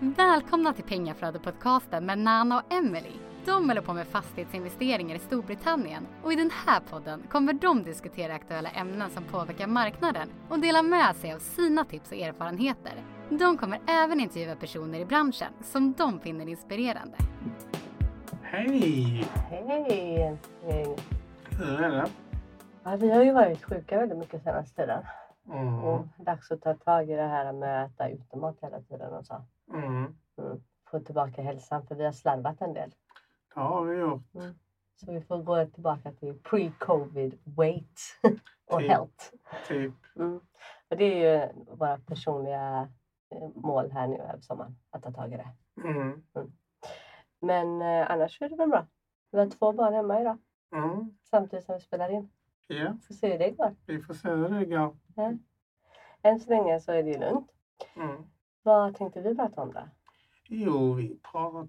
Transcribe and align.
Välkomna 0.00 0.72
till 0.72 0.84
Pengaflödet-podcasten 0.84 2.00
med 2.00 2.18
Nana 2.18 2.58
och 2.58 2.72
Emily. 2.72 3.12
De 3.44 3.68
håller 3.68 3.80
på 3.80 3.92
med 3.92 4.06
fastighetsinvesteringar 4.06 5.16
i 5.16 5.18
Storbritannien 5.18 6.06
och 6.22 6.32
i 6.32 6.36
den 6.36 6.50
här 6.66 6.80
podden 6.90 7.22
kommer 7.30 7.52
de 7.52 7.82
diskutera 7.82 8.34
aktuella 8.34 8.70
ämnen 8.70 9.10
som 9.10 9.24
påverkar 9.24 9.66
marknaden 9.66 10.28
och 10.48 10.58
dela 10.58 10.82
med 10.82 11.16
sig 11.16 11.32
av 11.32 11.38
sina 11.38 11.84
tips 11.84 12.10
och 12.10 12.16
erfarenheter. 12.16 12.92
De 13.28 13.58
kommer 13.58 13.80
även 13.86 14.20
intervjua 14.20 14.56
personer 14.56 15.00
i 15.00 15.04
branschen 15.04 15.52
som 15.62 15.92
de 15.92 16.20
finner 16.20 16.48
inspirerande. 16.48 17.16
Hej! 18.42 19.28
Hej! 19.50 20.38
Hej. 20.62 20.96
Hur 21.50 21.82
är 21.82 21.90
det? 21.90 22.06
Ja, 22.84 22.96
vi 22.96 23.10
har 23.10 23.24
ju 23.24 23.32
varit 23.32 23.64
sjuka 23.64 23.98
väldigt 23.98 24.18
mycket 24.18 24.42
senaste 24.42 24.82
tiden. 24.82 25.02
Mm. 25.52 25.84
Och 25.84 26.06
dags 26.16 26.50
att 26.50 26.62
ta 26.62 26.74
tag 26.74 27.10
i 27.10 27.14
det 27.14 27.28
här 27.28 27.52
med 27.52 27.84
att 27.84 27.90
äta 27.90 28.08
utemat 28.08 28.56
hela 28.60 28.80
tiden 28.80 29.12
och 29.12 29.26
så. 29.26 29.42
Mm. 29.72 30.14
Mm. 30.38 30.60
Få 30.90 31.00
tillbaka 31.00 31.42
hälsan 31.42 31.86
för 31.86 31.94
vi 31.94 32.04
har 32.04 32.12
slarvat 32.12 32.60
en 32.60 32.72
del. 32.74 32.94
Har 33.54 33.84
vi 33.84 33.98
gjort. 33.98 34.22
Så 34.94 35.12
vi 35.12 35.20
får 35.20 35.42
gå 35.42 35.66
tillbaka 35.66 36.12
till 36.12 36.34
pre-covid 36.34 37.38
weight 37.44 38.00
och 38.66 38.78
Typ. 38.80 38.88
health. 38.90 39.24
Typ. 39.68 39.94
Mm. 40.16 40.40
Och 40.90 40.96
det 40.96 41.04
är 41.04 41.42
ju 41.46 41.52
våra 41.76 41.98
personliga 41.98 42.88
eh, 43.30 43.48
mål 43.54 43.90
här 43.90 44.06
nu 44.06 44.16
över 44.16 44.40
sommaren. 44.40 44.76
Att 44.90 45.02
ta 45.02 45.10
tag 45.12 45.32
i 45.32 45.36
det. 45.36 45.48
Mm. 45.88 46.22
Men 47.40 47.82
eh, 47.82 48.10
annars 48.10 48.42
är 48.42 48.48
det 48.48 48.56
väl 48.56 48.68
bra. 48.68 48.86
Vi 49.30 49.38
har 49.38 49.46
två 49.50 49.72
barn 49.72 49.94
hemma 49.94 50.20
idag. 50.20 50.38
Mm. 50.72 51.16
Samtidigt 51.30 51.64
som 51.64 51.74
vi 51.74 51.80
spelar 51.80 52.08
in. 52.08 52.30
Ja, 52.66 52.96
Får 53.06 53.14
se 53.14 53.32
hur 53.32 53.38
det 53.38 53.50
går. 53.50 53.76
vi 53.86 54.02
får 54.02 54.14
se 54.14 54.28
hur 54.28 54.48
det 54.48 54.64
går. 54.66 54.96
Än 56.22 56.40
så 56.40 56.50
länge 56.50 56.80
så 56.80 56.92
är 56.92 57.02
det 57.02 57.10
ju 57.10 57.18
lugnt. 57.18 57.50
Mm. 57.96 58.22
Vad 58.66 58.94
tänkte 58.94 59.20
vi 59.20 59.34
prata 59.34 59.62
om 59.62 59.72
då? 59.72 59.88
Jo, 60.48 60.92
vi 60.92 61.18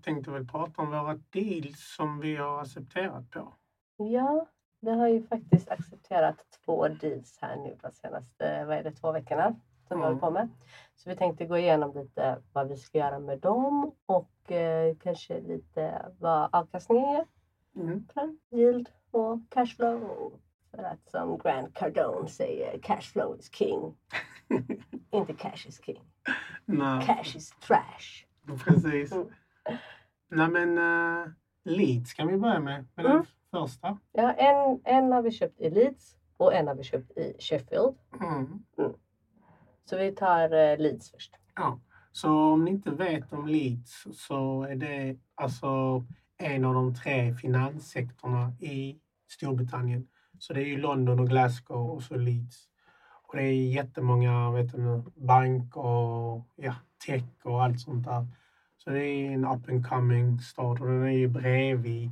tänkte 0.02 0.32
väl 0.32 0.48
prata 0.48 0.82
om 0.82 0.90
våra 0.90 1.14
deals 1.30 1.96
som 1.96 2.20
vi 2.20 2.36
har 2.36 2.62
accepterat 2.62 3.30
på. 3.30 3.54
Ja, 3.98 4.46
vi 4.80 4.92
har 4.92 5.08
ju 5.08 5.22
faktiskt 5.28 5.70
accepterat 5.70 6.46
två 6.66 6.88
deals 6.88 7.38
här 7.42 7.56
nu 7.56 7.78
de 7.82 7.92
senaste 7.92 8.66
vad 8.66 8.78
är 8.78 8.84
det, 8.84 8.92
två 8.92 9.12
veckorna 9.12 9.56
som 9.88 9.98
vi 10.00 10.06
Mm. 10.06 10.06
håller 10.06 10.20
på 10.20 10.30
med. 10.32 10.50
Så 10.96 11.10
vi 11.10 11.16
tänkte 11.16 11.46
gå 11.46 11.58
igenom 11.58 11.94
lite 11.98 12.42
vad 12.54 12.68
vi 12.68 12.78
ska 12.78 12.98
göra 12.98 13.20
med 13.20 13.40
dem 13.40 13.92
och 14.06 14.52
eh, 14.52 14.96
kanske 15.00 15.42
lite 15.42 16.12
vad 16.20 16.50
avkastningen 16.52 17.16
är 17.16 17.26
Mm. 17.76 18.06
yield 18.52 18.90
och 19.12 19.40
cashflow. 19.50 20.32
För 20.72 20.84
att 20.84 21.10
som 21.10 21.38
Grant 21.38 21.74
Cardone 21.74 22.28
säger, 22.30 22.80
cashflow 22.80 23.40
is 23.40 23.54
king. 23.54 23.96
Inte 25.12 25.34
cash 25.34 25.68
is 25.68 25.82
king. 25.86 26.04
Nej, 26.66 27.06
Cash 27.06 27.36
is 27.38 27.50
trash. 27.60 28.26
precis. 28.66 29.12
Mm. 29.12 29.28
Nej 30.30 30.48
men 30.50 30.78
uh, 30.78 31.28
Leeds 31.64 32.14
kan 32.14 32.28
vi 32.28 32.38
börja 32.38 32.60
med. 32.60 32.86
med 32.96 33.06
Mm. 33.06 33.18
den 33.18 33.26
första. 33.52 33.98
Ja, 34.12 34.34
en, 34.34 34.82
en 34.84 35.12
har 35.12 35.22
vi 35.22 35.32
köpt 35.32 35.62
i 35.62 35.70
Leeds 35.70 36.16
och 36.38 36.54
en 36.54 36.68
har 36.68 36.76
vi 36.76 36.84
köpt 36.84 37.18
i 37.18 37.36
Sheffield. 37.40 37.96
Mm. 38.22 38.64
Så 39.86 39.98
vi 39.98 40.12
tar 40.12 40.44
eh, 40.54 40.78
Leeds 40.78 41.12
först. 41.12 41.34
Ja. 41.56 41.80
Så 42.12 42.30
om 42.54 42.66
ni 42.66 42.72
inte 42.72 42.92
vet 42.92 43.34
om 43.34 43.48
Leeds 43.48 44.08
så 44.14 44.64
är 44.64 44.76
det 44.76 45.18
alltså 45.36 46.04
en 46.38 46.66
av 46.66 46.74
de 46.74 46.96
tre 46.96 47.34
finanssektorerna 47.34 48.54
i 48.60 49.00
Storbritannien. 49.30 50.08
Så 50.40 50.54
det 50.54 50.62
är 50.62 50.66
ju 50.66 50.78
London 50.78 51.20
och 51.20 51.30
Glasgow 51.30 51.92
och 51.92 52.04
så 52.04 52.16
Leeds. 52.16 52.68
Och 53.28 53.38
det 53.38 53.44
är 53.44 53.68
jättemånga 53.70 54.52
vet 54.52 54.72
du, 54.72 55.04
bank 55.16 55.78
och 55.78 56.48
ja, 56.56 56.76
tech 57.06 57.24
och 57.44 57.64
allt 57.64 57.80
sånt 57.82 58.06
där. 58.06 58.28
Så 58.78 58.90
det 58.90 59.06
är 59.06 59.32
en 59.32 59.46
up 59.46 59.70
and 59.70 59.88
coming 59.88 60.40
stad 60.40 60.82
och 60.82 60.88
den 60.88 61.04
är 61.04 61.12
ju 61.12 61.28
bredvid 61.28 62.12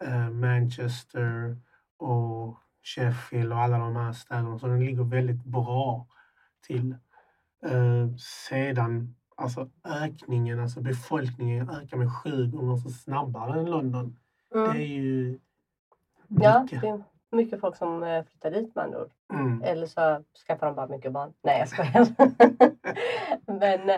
eh, 0.00 0.30
Manchester 0.30 1.56
och 1.96 2.56
Sheffield 2.82 3.52
och 3.52 3.58
alla 3.58 3.78
de 3.78 3.96
här 3.96 4.12
städerna. 4.12 4.58
Så 4.58 4.66
den 4.66 4.84
ligger 4.84 5.04
väldigt 5.04 5.44
bra 5.44 6.06
till. 6.66 6.96
Eh, 7.66 8.16
sedan, 8.48 9.14
alltså 9.36 9.68
ökningen, 9.84 10.60
alltså 10.60 10.80
befolkningen 10.80 11.70
ökar 11.70 11.96
med 11.96 12.12
sju 12.12 12.46
gånger 12.50 12.76
så 12.76 12.90
snabbare 12.90 13.60
än 13.60 13.66
London. 13.70 14.16
Det 14.50 14.58
är 14.60 14.74
ju 14.86 15.38
Ja, 16.28 16.62
mycket. 16.62 16.80
det 16.80 16.88
är 16.88 17.04
mycket 17.34 17.60
folk 17.60 17.76
som 17.76 18.02
eh, 18.02 18.24
flyttar 18.24 18.50
dit 18.50 18.74
med 18.74 18.84
andra 18.84 19.00
ord. 19.00 19.10
Mm. 19.32 19.62
Eller 19.62 19.86
så 19.86 20.22
skaffar 20.46 20.66
de 20.66 20.74
bara 20.74 20.86
mycket 20.86 21.12
barn. 21.12 21.32
Nej, 21.42 21.58
jag 21.58 21.68
skojar. 21.68 22.06
men, 23.46 23.90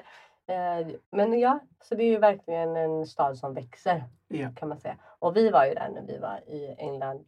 eh, 0.47 0.95
men 1.11 1.39
ja, 1.41 1.59
så 1.85 1.95
det 1.95 2.03
är 2.03 2.11
ju 2.11 2.19
verkligen 2.19 2.77
en 2.77 3.07
stad 3.07 3.39
som 3.39 3.55
växer 3.55 4.05
Ja. 4.29 4.49
kan 4.57 4.69
man 4.69 4.79
säga. 4.81 4.97
Och 5.19 5.37
vi 5.37 5.51
var 5.51 5.65
ju 5.65 5.75
där 5.75 5.89
när 5.95 6.03
vi 6.03 6.19
var 6.19 6.41
i 6.47 6.75
England 6.79 7.25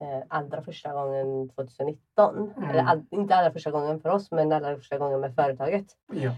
eh, 0.00 0.22
allra 0.28 0.62
första 0.62 0.92
gången 0.92 1.48
2019. 1.48 2.52
Mm. 2.56 2.70
Eller 2.70 2.82
all, 2.82 3.02
inte 3.10 3.36
allra 3.36 3.52
första 3.52 3.70
gången 3.70 4.00
för 4.00 4.08
oss, 4.08 4.30
men 4.30 4.52
allra 4.52 4.76
första 4.76 4.98
gången 4.98 5.20
med 5.20 5.34
företaget 5.34 5.86
Ja. 6.12 6.30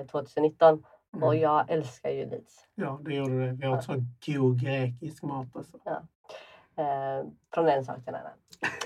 eh, 0.00 0.06
2019. 0.06 0.84
Och 1.12 1.22
Mm. 1.34 1.40
jag 1.40 1.70
älskar 1.70 2.10
ju 2.10 2.26
Leeds. 2.30 2.66
ja, 2.74 2.98
det 3.02 3.14
gjorde 3.14 3.46
det. 3.46 3.52
Vi 3.52 3.66
har 3.66 3.80
så 3.80 3.92
god 4.26 4.60
grekisk 4.62 5.22
mat 5.22 5.46
alltså. 5.56 5.78
Eh, 6.76 7.24
från 7.54 7.68
en 7.68 7.84
sak 7.84 7.96
till 8.04 8.08
en 8.08 8.14
annan. 8.14 8.32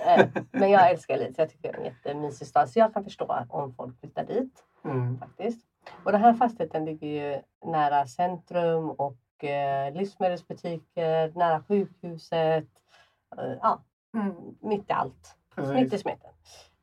Eh, 0.07 0.29
men 0.51 0.71
jag 0.71 0.91
älskar 0.91 1.17
Leeds. 1.19 1.39
Jag 1.39 1.51
tycker 1.51 1.73
det 1.73 1.77
är 1.79 1.81
en 1.81 1.85
jättemysig 1.85 2.47
stad. 2.49 2.71
Så 2.71 2.79
jag 2.79 2.95
kan 2.95 3.05
förstå 3.05 3.37
om 3.51 3.75
folk 3.75 4.01
flyttar 4.01 4.25
dit 4.25 4.65
Mm. 4.85 5.19
faktiskt. 5.19 5.67
Och 6.05 6.13
den 6.13 6.21
här 6.21 6.35
fastigheten 6.35 6.85
ligger 6.85 7.07
ju 7.09 7.43
nära 7.71 8.07
centrum 8.07 8.91
och 8.91 9.45
eh, 9.45 9.93
livsmedelsbutiker, 9.95 11.33
nära 11.39 11.63
sjukhuset. 11.69 12.69
Eh, 13.39 13.53
ja, 13.63 13.83
Mm. 14.15 14.35
mitt 14.61 14.91
i 14.91 14.93
allt. 14.93 15.37
Mitt 15.57 15.67
i 15.69 15.73
Precis. 15.85 16.01
smeten. 16.01 16.31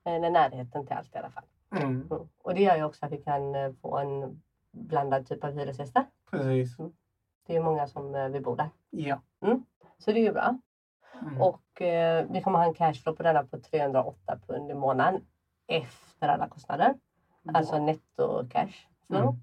Eh, 0.04 0.32
närheten 0.32 0.86
till 0.88 0.96
allt 0.96 1.16
i 1.16 1.18
alla 1.18 1.30
fall. 1.30 1.44
Mm. 1.72 1.84
Mm. 1.92 2.28
Och 2.44 2.54
det 2.54 2.62
gör 2.62 2.76
ju 2.76 2.84
också 2.84 3.06
att 3.06 3.12
vi 3.12 3.18
kan 3.18 3.56
eh, 3.56 3.72
få 3.82 3.98
en 3.98 4.42
blandad 4.72 5.28
typ 5.28 5.44
av 5.44 5.52
hyresgäster. 5.52 6.06
Precis. 6.32 6.78
Det 7.48 7.56
är 7.56 7.62
många 7.64 7.88
som 7.88 8.16
eh, 8.16 8.28
vill 8.30 8.44
bo 8.44 8.56
där. 8.56 8.70
Ja. 8.90 9.22
Så 9.98 10.12
det 10.12 10.20
är 10.20 10.24
ju 10.24 10.32
bra. 10.34 10.58
Mm. 11.22 11.42
Och 11.42 11.82
eh, 11.82 12.26
vi 12.30 12.42
kommer 12.42 12.60
ha 12.60 12.66
en 12.66 12.74
cashflow 12.74 13.16
på 13.16 13.24
denna 13.24 13.44
på 13.44 13.60
308 13.60 14.40
pund 14.48 14.72
i 14.72 14.74
månaden 14.74 15.22
efter 15.68 16.28
alla 16.28 16.48
kostnader. 16.48 16.94
Alltså 17.54 17.80
netto 17.80 18.48
cash. 18.50 18.88
Mm. 19.10 19.34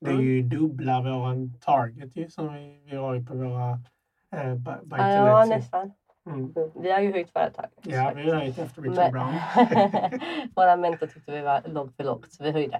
Det 0.00 0.10
är 0.10 0.20
ju 0.20 0.42
dubbla 0.42 1.00
våran 1.00 1.52
target 1.60 2.16
ju, 2.16 2.30
som 2.30 2.54
vi, 2.54 2.80
vi 2.84 2.96
har 2.96 3.20
på 3.20 3.34
våra 3.34 3.70
eh, 4.42 4.54
buy 4.54 4.98
Ja, 4.98 5.44
nästan. 5.48 5.92
Mm. 6.26 6.38
Mm. 6.56 6.70
Vi 6.74 6.92
har 6.92 7.00
ju 7.00 7.12
höjt 7.12 7.30
företaget. 7.30 7.72
Ja, 7.82 8.12
vi 8.16 8.30
har 8.30 8.36
höjt 8.36 8.58
efter 8.58 8.82
Richard 8.82 9.12
Men- 9.12 9.12
Brown. 9.12 9.34
Våra 10.56 10.76
mentor 10.76 11.06
tyckte 11.06 11.32
vi 11.32 11.40
var 11.40 11.62
lågt 11.64 11.96
för 11.96 12.04
lågt 12.04 12.32
så 12.32 12.44
vi 12.44 12.50
höjde. 12.52 12.76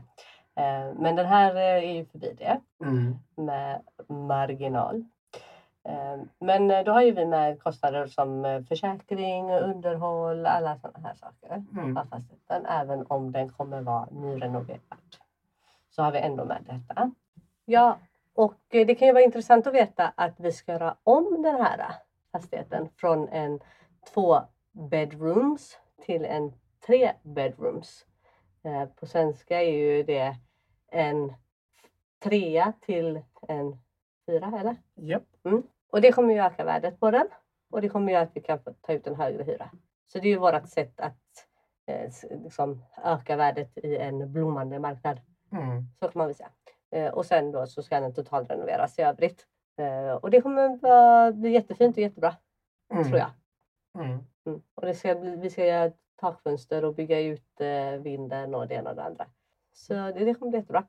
Eh, 0.57 0.95
men 0.99 1.17
den 1.17 1.27
här 1.27 1.55
eh, 1.55 1.91
är 1.91 1.95
ju 1.95 2.05
förbi 2.05 2.35
det 2.39 2.61
Mm. 2.85 3.15
med 3.37 3.83
marginal. 4.09 5.05
Eh, 5.89 6.19
Men 6.39 6.71
eh, 6.71 6.85
då 6.85 6.93
har 6.93 7.03
ju 7.03 7.13
vi 7.13 7.27
med 7.27 7.63
kostnader 7.63 8.07
som 8.07 8.45
eh, 8.45 8.63
försäkring, 8.63 9.51
underhåll, 9.51 10.47
alla 10.47 10.79
sådana 10.79 11.09
här 11.09 11.15
saker. 11.15 11.65
Mm. 11.73 11.95
fastigheten, 11.95 12.67
även 12.67 13.07
om 13.09 13.33
den 13.33 13.49
kommer 13.49 13.81
vara 13.81 14.09
nyrenoverad. 14.11 15.17
Så 15.91 16.03
har 16.03 16.13
vi 16.13 16.19
ändå 16.19 16.45
med 16.45 16.65
detta. 16.67 17.11
Ja, 17.65 17.99
och 18.35 18.55
eh, 18.69 18.87
det 18.87 18.95
kan 18.95 19.09
ju 19.09 19.15
vara 19.15 19.25
intressant 19.25 19.67
att 19.67 19.75
veta 19.75 20.13
att 20.15 20.41
vi 20.41 20.53
ska 20.53 20.73
göra 20.73 20.97
om 21.05 21.43
den 21.43 21.55
här 21.55 21.95
fastigheten 22.33 22.89
från 22.97 23.29
en 23.29 23.61
två 24.15 24.41
bedrooms 24.73 25.79
till 26.03 26.25
en 26.25 26.53
tre 26.87 27.13
bedrooms. 27.23 28.07
På 29.01 29.07
svenska 29.07 29.63
är 29.63 29.73
ju 29.73 30.03
det 30.03 30.37
en 30.91 31.33
trea 32.23 32.73
till 32.81 33.23
en 33.49 33.79
fyra, 34.27 34.53
eller? 34.61 34.77
Japp. 34.95 35.23
Och 35.91 36.01
det 36.01 36.13
kommer 36.13 36.35
ju 36.35 36.41
öka 36.41 36.65
värdet 36.65 37.01
på 37.01 37.11
den 37.11 37.29
och 37.71 37.81
det 37.81 37.89
kommer 37.89 38.13
göra 38.13 38.23
att 38.23 38.37
vi 38.37 38.41
kan 38.41 38.59
ta 38.81 38.93
ut 38.93 39.07
en 39.07 39.15
högre 39.15 39.43
hyra. 39.45 39.71
Så 40.07 40.19
det 40.19 40.29
är 40.29 40.31
ju 40.31 40.39
vårt 40.39 40.69
sätt 40.69 41.01
att 41.01 41.47
eh, 41.87 42.11
liksom 42.31 42.85
öka 43.05 43.37
värdet 43.37 43.79
i 43.79 43.97
en 43.97 44.33
blommande 44.33 44.79
marknad. 44.79 45.21
Mm. 45.53 45.85
Så 45.99 46.09
kan 46.09 46.19
man 46.19 46.27
väl 46.27 46.35
säga. 46.37 46.51
Eh, 46.91 47.13
och 47.13 47.27
sen 47.27 47.53
då 47.53 47.67
så 47.67 47.83
ska 47.83 48.01
den 48.01 48.15
totalrenoveras 48.15 48.99
i 48.99 49.03
övrigt. 49.03 49.47
Eh, 49.79 50.15
och 50.15 50.31
det 50.31 50.41
kommer 50.41 51.33
bli 51.33 51.51
jättefint 51.51 51.97
och 51.97 52.03
jättebra 52.03 52.35
Mm. 52.93 53.05
tror 53.05 53.19
jag. 53.19 53.31
Mm. 54.05 54.19
Mm. 54.47 54.63
Och 54.75 54.87
det 54.87 54.95
ska 54.95 55.15
bli, 55.15 55.37
vi 55.37 55.51
ska 55.51 55.67
göra 55.67 55.93
takfönster 56.21 56.85
och 56.85 56.95
bygga 56.95 57.21
ut 57.21 57.61
eh, 57.61 58.01
vinden 58.01 58.55
och 58.55 58.69
det 58.69 58.75
ena 58.75 58.91
och 58.91 58.97
det 58.97 59.03
andra. 59.03 59.27
Så 59.73 59.95
det, 59.95 60.25
det 60.25 60.35
kommer 60.35 60.51
bli 60.51 60.59
jättebra. 60.59 60.85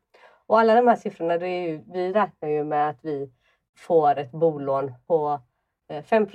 Och 0.48 0.60
alla 0.60 0.76
de 0.76 0.88
här 0.88 0.96
siffrorna, 0.96 1.38
det 1.38 1.48
är 1.48 1.68
ju, 1.70 1.84
vi 1.88 2.14
räknar 2.14 2.50
ju 2.50 2.64
med 2.64 2.90
att 2.90 3.00
vi 3.06 3.32
får 3.78 4.18
ett 4.18 4.32
bolån 4.32 4.94
på 5.08 5.42
eh, 5.90 6.04
5 6.04 6.28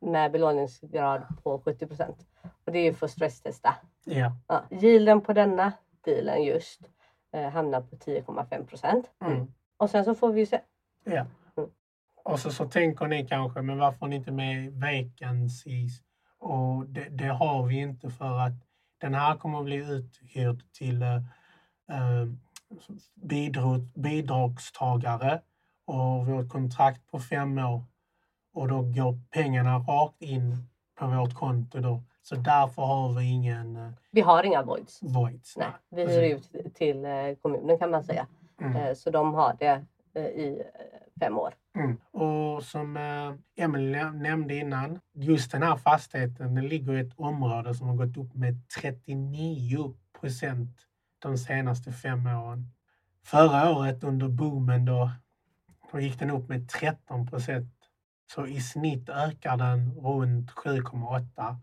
med 0.00 0.32
belåningsgrad 0.32 1.22
på 1.42 1.58
70% 1.58 2.14
Och 2.64 2.72
det 2.72 2.78
är 2.78 2.84
ju 2.84 2.94
för 2.94 3.06
att 3.06 3.12
stresstesta. 3.12 3.74
Ja. 4.04 4.32
Ja, 4.46 4.64
yielden 4.70 5.20
på 5.20 5.32
denna 5.32 5.72
dealen 6.04 6.42
just 6.42 6.80
eh, 7.32 7.50
hamnar 7.50 7.80
på 7.80 7.96
10,5 7.96 9.04
Mm. 9.24 9.52
Och 9.76 9.90
sen 9.90 10.04
så 10.04 10.14
får 10.14 10.32
vi 10.32 10.40
ju 10.40 10.46
se. 10.46 10.60
Ja. 11.04 11.26
Mm. 11.56 11.70
Och 12.24 12.40
så, 12.40 12.50
så 12.50 12.68
tänker 12.68 13.06
ni 13.06 13.26
kanske, 13.26 13.62
men 13.62 13.78
varför 13.78 14.00
har 14.00 14.08
ni 14.08 14.16
inte 14.16 14.32
med 14.32 14.72
vacancies? 14.72 16.02
Och 16.38 16.86
det, 16.86 17.08
det 17.08 17.28
har 17.28 17.66
vi 17.66 17.78
inte 17.78 18.10
för 18.10 18.38
att 18.38 18.52
den 19.00 19.14
här 19.14 19.36
kommer 19.36 19.58
att 19.58 19.64
bli 19.64 19.76
uthyrd 19.76 20.72
till 20.72 21.02
eh, 21.02 21.16
eh, 21.90 22.26
bidrag, 23.14 23.80
bidragstagare 23.94 25.42
och 25.88 26.26
vårt 26.26 26.48
kontrakt 26.48 27.10
på 27.10 27.18
fem 27.18 27.58
år. 27.58 27.84
Och 28.54 28.68
då 28.68 28.82
går 28.82 29.18
pengarna 29.30 29.78
rakt 29.78 30.22
in 30.22 30.56
på 30.98 31.06
vårt 31.06 31.34
konto 31.34 31.80
då. 31.80 32.02
Så 32.22 32.34
därför 32.36 32.82
har 32.82 33.12
vi 33.18 33.24
ingen 33.24 33.76
eh, 33.76 33.90
Vi 34.10 34.20
har 34.20 34.42
inga 34.44 34.62
voids. 34.62 34.98
voids. 35.02 35.56
Nej, 35.56 35.68
vi 35.90 36.06
hyr 36.06 36.34
ut 36.34 36.74
till 36.74 37.04
eh, 37.04 37.10
kommunen 37.42 37.78
kan 37.78 37.90
man 37.90 38.04
säga. 38.04 38.26
Mm. 38.60 38.76
Eh, 38.76 38.94
Så 38.94 39.10
de 39.10 39.34
har 39.34 39.56
det 39.58 39.84
i 40.18 40.62
fem 41.20 41.38
år. 41.38 41.54
Mm. 41.78 41.96
Och 42.12 42.62
som 42.62 42.96
Emelie 43.56 44.04
nä- 44.04 44.10
nämnde 44.12 44.54
innan, 44.54 45.00
just 45.14 45.52
den 45.52 45.62
här 45.62 45.76
fastigheten 45.76 46.54
den 46.54 46.68
ligger 46.68 46.92
i 46.92 47.00
ett 47.00 47.12
område 47.16 47.74
som 47.74 47.88
har 47.88 47.96
gått 47.96 48.16
upp 48.16 48.34
med 48.34 48.68
39 48.80 49.94
procent 50.20 50.70
de 51.18 51.38
senaste 51.38 51.92
fem 51.92 52.26
åren. 52.26 52.66
Förra 53.24 53.70
året 53.78 54.04
under 54.04 54.28
boomen 54.28 54.84
då, 54.84 55.10
då 55.92 56.00
gick 56.00 56.18
den 56.18 56.30
upp 56.30 56.48
med 56.48 56.68
13 56.68 57.26
procent. 57.26 57.74
Så 58.34 58.46
i 58.46 58.60
snitt 58.60 59.08
ökar 59.08 59.56
den 59.56 59.94
runt 59.94 60.50
7,8. 60.50 61.56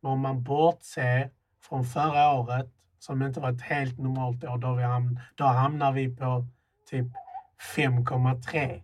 Men 0.00 0.12
om 0.12 0.20
man 0.20 0.42
bortser 0.42 1.30
från 1.60 1.84
förra 1.84 2.32
året, 2.32 2.66
som 2.98 3.22
inte 3.22 3.40
var 3.40 3.52
ett 3.52 3.62
helt 3.62 3.98
normalt 3.98 4.44
år, 4.44 4.58
då, 4.58 4.74
vi 4.74 4.82
hamn, 4.82 5.20
då 5.34 5.44
hamnar 5.44 5.92
vi 5.92 6.16
på 6.16 6.46
typ 6.86 7.06
5,3 7.76 8.82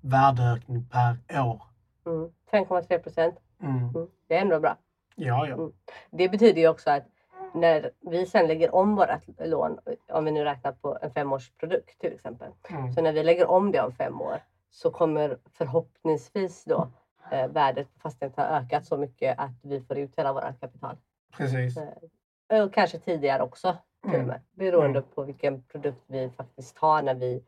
värdeökning 0.00 0.88
per 0.88 1.40
år. 1.40 1.62
Mm. 2.06 2.30
5,3 2.52 2.98
procent. 2.98 3.34
Mm. 3.62 3.76
Mm. 3.76 4.08
Det 4.28 4.36
är 4.36 4.40
ändå 4.40 4.60
bra. 4.60 4.76
Ja, 5.14 5.46
ja. 5.48 5.54
Mm. 5.54 5.72
Det 6.10 6.28
betyder 6.28 6.60
ju 6.60 6.68
också 6.68 6.90
att 6.90 7.06
när 7.54 7.90
vi 8.00 8.26
sen 8.26 8.46
lägger 8.46 8.74
om 8.74 8.96
vårt 8.96 9.08
lån, 9.38 9.78
om 10.08 10.24
vi 10.24 10.30
nu 10.30 10.44
räknar 10.44 10.72
på 10.72 10.98
en 11.02 11.10
femårsprodukt 11.10 11.98
till 12.00 12.12
exempel. 12.12 12.52
Mm. 12.70 12.92
Så 12.92 13.02
när 13.02 13.12
vi 13.12 13.22
lägger 13.22 13.46
om 13.50 13.72
det 13.72 13.80
om 13.80 13.92
fem 13.92 14.20
år 14.20 14.40
så 14.70 14.90
kommer 14.90 15.38
förhoppningsvis 15.52 16.64
då 16.64 16.88
eh, 17.30 17.48
värdet 17.48 17.94
på 17.94 18.00
fastigheten 18.00 18.44
ha 18.44 18.50
ökat 18.60 18.86
så 18.86 18.96
mycket 18.96 19.38
att 19.38 19.50
vi 19.62 19.80
får 19.80 19.98
ut 19.98 20.12
hela 20.16 20.32
vårt 20.32 20.60
kapital. 20.60 20.96
Precis. 21.36 21.76
Eh, 21.76 22.62
Och 22.64 22.74
kanske 22.74 22.98
tidigare 22.98 23.42
också 23.42 23.76
till 24.02 24.10
och 24.10 24.14
Mm. 24.14 24.26
med. 24.26 24.40
Beroende 24.52 24.98
Mm. 24.98 25.10
på 25.14 25.22
vilken 25.22 25.62
produkt 25.62 26.02
vi 26.06 26.30
faktiskt 26.30 26.78
har 26.78 27.02
när 27.02 27.14
vi 27.14 27.42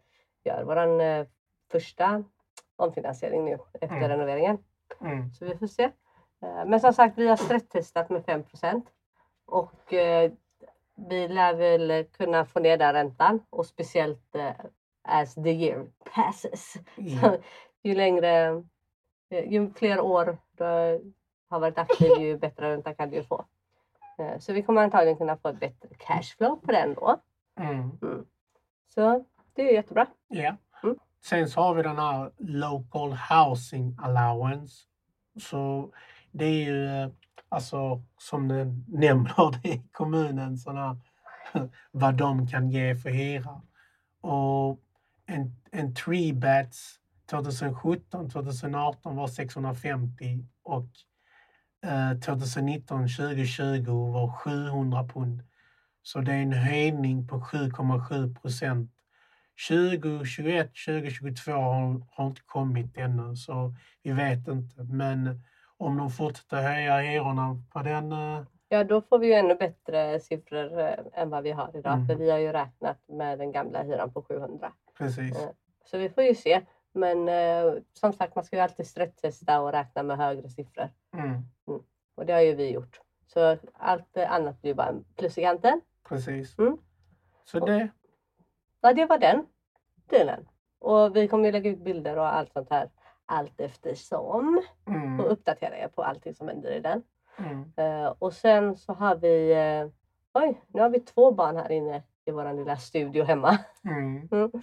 gör 0.45 0.63
vår 0.63 1.01
eh, 1.01 1.27
första 1.71 2.25
omfinansiering 2.77 3.45
nu 3.45 3.59
efter 3.81 3.97
Mm. 3.97 4.09
renoveringen. 4.09 4.59
Mm. 5.01 5.31
Så 5.31 5.45
vi 5.45 5.57
får 5.57 5.67
se. 5.67 5.83
Eh, 6.43 6.65
Men 6.67 6.81
som 6.81 6.93
sagt, 6.93 7.19
vi 7.19 7.29
har 7.29 7.37
stresstestat 7.37 8.11
med 8.11 8.25
5 8.25 8.43
och 9.47 9.93
eh, 9.93 10.33
vi 10.95 11.29
lär 11.29 11.55
väl 11.55 12.05
kunna 12.05 12.45
få 12.45 12.61
ner 12.61 12.77
den 12.77 12.93
räntan 12.95 13.41
och 13.51 13.67
speciellt 13.67 14.35
eh, 14.35 14.51
as 15.03 15.35
the 15.35 15.51
year 15.51 15.87
passes. 16.15 16.75
Ja. 16.97 17.37
ju 17.83 17.95
längre, 17.95 18.63
eh, 19.31 19.53
ju 19.53 19.71
fler 19.73 20.01
år 20.01 20.39
du 20.57 20.65
har 21.49 21.61
varit 21.61 21.79
aktiv 21.79 22.11
ju 22.21 22.39
bättre 22.39 22.73
ränta 22.73 22.95
kan 22.95 23.11
du 23.11 23.23
få. 23.23 23.45
Eh, 24.19 24.39
Så 24.39 24.53
vi 24.53 24.63
kommer 24.63 24.83
antagligen 24.83 25.17
kunna 25.17 25.37
få 25.37 25.49
ett 25.49 25.61
bättre 25.61 25.89
cashflow 25.99 26.57
på 26.57 26.73
den 26.73 26.95
då. 26.95 27.21
Mm. 27.61 27.91
Så 28.95 29.25
det 29.55 29.63
är 29.63 29.73
jättebra. 29.75 30.07
Ja. 30.29 30.57
Mm. 30.83 30.99
Sen 31.25 31.49
så 31.49 31.61
har 31.61 31.75
vi 31.75 31.83
den 31.83 31.99
här 31.99 32.31
Local 32.39 33.13
Housing 33.13 33.97
Allowance. 34.03 34.85
Så 35.41 35.91
det 36.31 36.45
är 36.45 36.65
ju 36.65 36.87
eh, 36.87 37.09
alltså 37.57 38.03
som 38.19 38.49
den 38.49 38.85
nämner 38.89 39.59
det 39.63 39.69
i 39.69 39.83
kommunen 39.93 40.59
såna, 40.59 41.01
vad 41.91 42.15
de 42.15 42.47
kan 42.47 42.71
ge 42.71 42.97
för 42.97 43.11
hyra. 43.11 43.63
Och 44.21 44.81
en, 45.27 45.57
en 45.71 45.95
tree 45.95 46.33
bats 46.33 47.01
2017, 47.31 48.31
2018 48.31 49.17
var 49.17 49.29
650 49.29 50.45
och 50.63 50.89
eh, 51.87 52.19
2019, 52.19 53.09
2020 53.09 53.91
var 53.91 54.33
700 54.33 55.09
pund. 55.09 55.43
Så 56.03 56.21
det 56.21 56.33
är 56.33 56.43
en 56.43 56.53
höjning 56.53 57.29
på 57.29 57.41
7,7 57.41 58.41
procent. 58.41 58.91
2021, 59.69 60.71
2022 60.87 61.53
har, 61.53 62.07
har 62.11 62.27
inte 62.27 62.43
kommit 62.47 62.97
ännu 62.97 63.37
så 63.37 63.75
vi 64.03 64.13
vet 64.13 64.49
inte. 64.49 64.83
Men 64.83 65.43
om 65.79 65.97
de 65.97 66.11
fortsätter 66.11 66.63
höja 66.63 66.97
hyrorna 66.99 67.57
på 67.73 67.83
den... 67.83 68.13
eh, 68.13 68.43
Ja, 68.69 68.85
då 68.85 69.01
får 69.01 69.19
vi 69.19 69.27
ju 69.27 69.33
ännu 69.33 69.55
bättre 69.55 70.21
siffror 70.21 70.81
eh, 70.81 70.95
än 71.13 71.31
vad 71.31 71.43
vi 71.43 71.51
har 71.51 71.71
idag. 71.77 71.93
Mm. 71.93 72.07
För 72.07 72.15
vi 72.15 72.31
har 72.31 72.39
ju 72.39 72.53
räknat 72.53 72.99
med 73.09 73.39
den 73.39 73.53
gamla 73.53 73.83
hyran 73.83 74.13
på 74.13 74.23
700. 74.23 74.73
Precis. 74.99 75.39
Ja. 75.43 75.53
Så 75.85 75.99
vi 75.99 76.09
får 76.09 76.25
ju 76.25 76.35
se. 76.35 76.61
Men 76.93 77.29
eh, 77.29 77.73
som 77.93 78.13
sagt, 78.13 78.35
man 78.35 78.45
ska 78.45 78.57
ju 78.57 78.63
alltid 78.63 78.87
stresstesta 78.87 79.61
och 79.61 79.73
räkna 79.73 80.03
med 80.03 80.17
högre 80.17 80.49
siffror. 80.49 80.89
Mm, 81.15 81.43
Och 82.15 82.27
det 82.27 82.33
har 82.33 82.41
ju 82.41 82.55
vi 82.55 82.71
gjort. 82.71 83.01
Så 83.27 83.57
allt 83.73 84.17
eh, 84.17 84.33
annat 84.33 84.63
blir 84.63 84.75
bara 84.75 84.95
plus 85.17 85.39
i 85.39 85.43
kanten. 85.43 85.81
precis. 86.09 86.59
Mm. 86.59 86.79
Så 87.45 87.67
det... 87.67 87.89
Ja, 88.81 88.93
det 88.93 89.07
var 89.07 89.19
den 89.19 89.47
delen. 90.11 90.49
Och 90.79 91.17
vi 91.17 91.29
kommer 91.29 91.45
ju 91.47 91.53
lägga 91.53 91.71
ut 91.71 91.79
bilder 91.85 92.19
och 92.19 92.35
allt 92.35 92.53
sånt 92.53 92.71
här 92.71 92.91
allt 93.27 93.61
eftersom. 93.61 94.63
Mm, 94.87 95.21
Och 95.21 95.33
uppdatera 95.33 95.77
er 95.79 95.89
på 95.89 96.03
allting 96.03 96.35
som 96.35 96.49
händer 96.49 96.71
i 96.71 96.81
den. 96.81 97.03
mm, 97.39 97.73
Eh, 97.77 98.15
och 98.19 98.33
sen 98.33 98.77
så 98.77 98.93
har 98.93 99.15
vi, 99.17 99.53
eh, 99.53 99.89
oj, 100.43 100.61
nu 100.69 100.81
har 100.81 100.89
vi 100.89 101.01
två 101.01 101.33
barn 101.33 101.57
här 101.57 101.73
inne 101.73 102.03
i 102.25 102.31
vår 102.31 102.53
lilla 102.53 102.77
studio 102.77 103.25
hemma. 103.25 103.59
mm. 103.85 104.29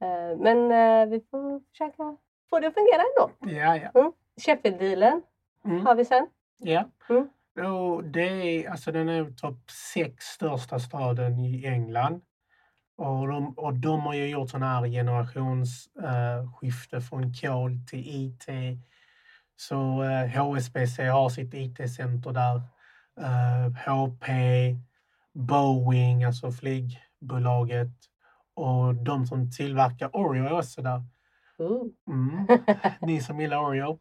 Eh, 0.00 0.36
men 0.38 0.68
vi 1.10 1.20
får 1.30 1.60
försöka 1.70 2.16
få 2.50 2.60
det 2.60 2.66
att 2.66 2.74
fungera 2.74 3.02
ändå. 3.02 3.54
Ja, 3.60 3.76
ja. 3.94 4.12
Sheffield-dealen 4.40 5.22
Mm. 5.64 5.86
har 5.86 5.94
vi 5.94 6.04
sen. 6.04 6.26
Ja. 6.58 6.84
Mm. 7.08 7.28
Och 7.72 8.04
det 8.04 8.20
är, 8.22 8.70
alltså 8.70 8.92
den 8.92 9.08
är 9.08 9.30
topp 9.30 9.70
sex 9.94 10.24
största 10.24 10.78
staden 10.78 11.38
i 11.38 11.66
England. 11.66 12.20
Och 12.98 13.28
de, 13.28 13.58
och 13.58 13.74
de 13.74 14.00
har 14.00 14.14
ju 14.14 14.28
gjort 14.28 14.50
sån 14.50 14.62
här 14.62 14.88
generationsskifte 14.88 16.96
eh, 16.96 17.02
från 17.02 17.34
kol 17.34 17.78
till 17.86 18.02
IT. 18.06 18.46
Så 19.56 20.02
eh, 20.02 20.26
HSBC 20.26 20.98
har 20.98 21.28
sitt 21.28 21.54
IT-center 21.54 22.32
där. 22.32 22.62
Eh, 23.20 23.72
HP, 23.72 24.26
Boeing, 25.32 26.24
alltså 26.24 26.52
flygbolaget. 26.52 27.90
Och 28.54 28.94
de 28.94 29.26
som 29.26 29.50
tillverkar 29.50 30.16
Oreo 30.16 30.44
är 30.44 30.58
också 30.58 30.82
där. 30.82 31.04
Ooh. 31.58 31.86
Mm. 32.08 32.46
Ni 33.00 33.20
som 33.20 33.40
gillar 33.40 33.58
Oreo. 33.58 33.98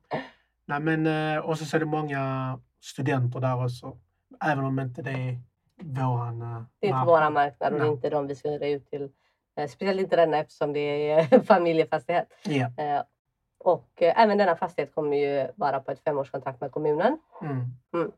Nej, 0.66 0.80
men, 0.80 1.08
eh, 1.08 1.38
och 1.40 1.60
så 1.60 1.76
är 1.76 1.80
det 1.80 1.86
många 1.86 2.60
studenter 2.82 3.40
där 3.40 3.66
också. 3.66 3.98
Även 4.44 4.66
om 4.66 4.80
inte 4.80 5.02
det 5.02 5.12
är 5.12 5.42
våran 5.82 6.42
eh, 6.42 6.62
Det 6.80 6.88
är 6.88 6.90
inte 6.90 6.96
marknad. 6.96 7.08
våra 7.08 7.30
marknad 7.30 7.74
och 7.74 7.80
det 7.80 7.86
är 7.86 7.92
inte 7.92 8.10
de 8.10 8.28
vi 8.28 8.36
ska 8.36 8.50
hyra 8.50 8.68
ut 8.68 8.90
till. 8.90 9.12
Eh, 9.56 9.68
speciellt 9.68 10.00
inte 10.02 10.16
denna 10.16 10.38
eftersom 10.38 10.74
det 10.74 10.80
är 11.12 11.40
familjefastighet. 11.44 12.28
Ja. 12.44 12.72
Eh, 12.78 13.02
och 13.60 14.02
eh, 14.02 14.22
även 14.22 14.38
denna 14.38 14.56
fastighet 14.56 14.96
kommer 14.96 15.18
ju 15.18 15.48
vara 15.56 15.80
på 15.80 15.92
ett 15.92 16.00
femårskontrakt 16.04 16.62
med 16.62 16.72
kommunen. 16.72 17.18
Mm. 17.42 18.12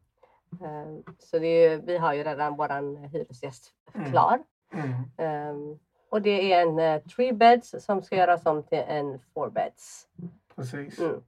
Eh, 0.61 1.13
så 1.19 1.39
det 1.39 1.47
är, 1.47 1.69
ju- 1.71 1.81
vi 1.85 1.97
har 1.97 2.13
ju 2.13 2.23
redan 2.23 2.55
våran 2.55 2.95
hyresgäst 2.95 3.73
Mm. 3.93 4.11
klar. 4.11 4.39
Mm. 4.73 4.91
Eh, 5.17 5.77
och 6.09 6.21
det 6.21 6.53
är 6.53 6.61
en 6.61 6.79
eh, 6.79 7.01
three 7.01 7.33
beds 7.33 7.75
som 7.85 8.01
ska 8.01 8.15
göras 8.15 8.45
om 8.45 8.63
till 8.63 8.83
en 8.87 9.19
four 9.33 9.49
beds. 9.49 10.07
Precis. 10.55 10.99
Mm. 10.99 11.21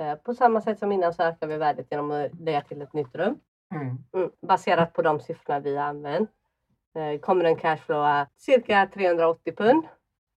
Eh, 0.00 0.14
på 0.14 0.34
samma 0.34 0.60
sätt 0.60 0.78
som 0.78 0.92
innan 0.92 1.14
så 1.14 1.22
ökar 1.22 1.46
vi 1.46 1.56
värdet 1.56 1.86
genom 1.90 2.10
att 2.10 2.40
lägga 2.40 2.60
till 2.60 2.82
ett 2.82 2.92
nytt 2.92 3.14
rum. 3.14 3.40
Mm. 3.74 3.98
Mm. 4.14 4.30
Baserat 4.46 4.92
på 4.92 5.02
de 5.02 5.20
siffrorna 5.20 5.60
vi 5.60 5.76
har 5.76 5.84
använt 5.84 6.30
eh, 6.96 7.20
kommer 7.20 7.44
den 7.44 7.56
cashflowa 7.56 8.26
cirka 8.36 8.88
380 8.94 9.52
pund 9.56 9.84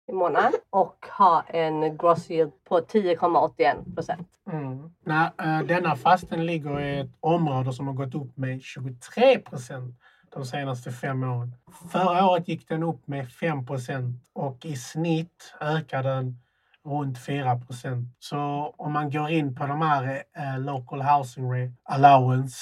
i 0.07 0.13
månaden 0.13 0.53
och 0.69 1.05
ha 1.17 1.43
en 1.48 1.98
gross 1.98 2.29
yield 2.31 2.51
på 2.63 2.79
10,81 2.79 3.95
procent. 3.95 4.27
Mm. 4.51 4.91
Eh, 5.38 5.62
denna 5.67 5.95
fasten 5.95 6.45
ligger 6.45 6.79
i 6.79 7.00
ett 7.00 7.17
område 7.19 7.74
som 7.74 7.88
har 7.88 7.93
gått 7.93 8.15
upp 8.15 8.38
med 8.38 8.62
23 8.62 9.39
procent 9.39 9.95
de 10.29 10.45
senaste 10.45 10.91
fem 10.91 11.24
åren. 11.24 11.55
Förra 11.91 12.29
året 12.29 12.48
gick 12.48 12.67
den 12.67 12.83
upp 12.83 13.07
med 13.07 13.31
5 13.31 13.65
procent 13.65 14.29
och 14.33 14.65
i 14.65 14.75
snitt 14.75 15.53
ökade 15.62 16.09
den 16.09 16.39
runt 16.86 17.25
4 17.25 17.59
procent. 17.59 18.15
Så 18.19 18.38
om 18.77 18.93
man 18.93 19.12
går 19.12 19.29
in 19.29 19.55
på 19.55 19.67
de 19.67 19.81
här 19.81 20.24
eh, 20.38 20.59
Local 20.59 21.01
Housing 21.01 21.75
Allowance 21.83 22.55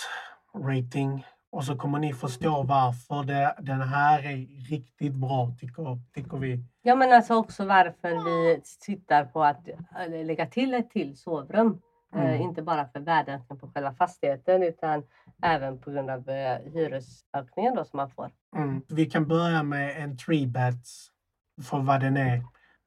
Rating 0.63 1.25
Och 1.49 1.63
så 1.63 1.75
kommer 1.75 1.99
ni 1.99 2.13
förstå 2.13 2.63
varför 2.63 3.23
det, 3.23 3.55
den 3.59 3.81
här 3.81 4.19
är 4.19 4.69
riktigt 4.69 5.13
bra, 5.13 5.51
tycker, 5.59 5.99
tycker 6.13 6.37
vi. 6.37 6.63
Ja 6.81 6.95
men 6.95 7.13
alltså 7.13 7.35
också 7.35 7.65
varför 7.65 8.25
vi 8.25 8.61
tittar 8.79 9.25
på 9.25 9.43
att 9.43 9.67
eh, 9.67 10.25
lägga 10.25 10.45
till 10.45 10.73
ett 10.73 10.89
till 10.89 11.17
sovrum. 11.17 11.81
Eh, 12.15 12.21
Mm. 12.21 12.41
inte 12.41 12.61
bara 12.61 12.87
för 12.87 12.99
värdeökningen 12.99 13.59
på 13.59 13.71
själva 13.71 13.93
fastigheten 13.93 14.63
utan 14.63 15.03
även 15.43 15.79
på 15.79 15.91
grund 15.91 16.09
av 16.09 16.29
eh, 16.29 16.59
hyresökningen 16.73 17.75
då 17.75 17.85
som 17.85 17.97
man 17.97 18.09
får. 18.09 18.31
Mm. 18.55 18.81
Vi 18.87 19.05
kan 19.05 19.27
börja 19.27 19.63
med 19.63 20.03
en 20.03 20.17
tree 20.17 20.47
beds 20.47 21.11
för 21.69 21.79
vad 21.79 22.01
den 22.01 22.17
är. 22.17 22.43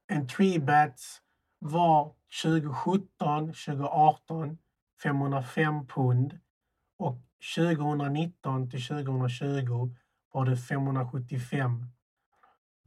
En 0.08 0.28
tree 0.28 0.58
beds 0.60 1.20
var 1.58 2.12
2017, 2.42 3.46
2018 3.46 4.58
505 5.02 5.86
pund 5.86 6.38
och 6.98 7.18
2019 7.56 8.70
till 8.70 8.82
2020 8.86 9.94
var 10.32 10.44
det 10.46 10.56
575. 10.56 11.86